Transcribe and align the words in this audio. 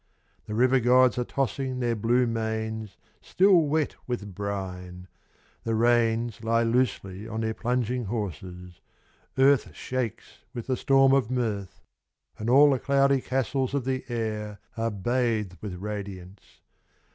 The 0.45 0.55
river 0.55 0.79
gods 0.79 1.19
are 1.19 1.23
tossing 1.23 1.79
their 1.79 1.95
blue 1.95 2.25
manes 2.25 2.97
Still 3.21 3.67
wet 3.67 3.95
with 4.07 4.33
brine; 4.33 5.07
the 5.63 5.75
reins 5.75 6.43
Lie 6.43 6.63
loosely 6.63 7.27
on 7.27 7.41
their 7.41 7.53
plunging 7.53 8.05
horses; 8.05 8.81
earth 9.37 9.75
Shakes 9.75 10.39
with 10.55 10.65
the 10.65 10.75
storm 10.75 11.13
of 11.13 11.29
mirth; 11.29 11.83
And 12.39 12.49
all 12.49 12.71
the 12.71 12.79
cloudy 12.79 13.21
castles 13.21 13.75
of 13.75 13.85
the 13.85 14.03
air 14.09 14.59
Are 14.75 14.89
bathed 14.89 15.57
with 15.61 15.75
radiance. 15.75 16.61